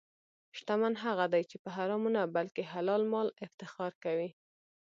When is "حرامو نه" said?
1.75-2.23